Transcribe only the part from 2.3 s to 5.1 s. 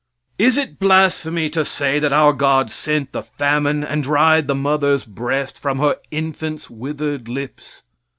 God sent the famine and dried the mother's